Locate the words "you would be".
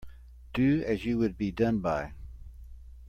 1.05-1.51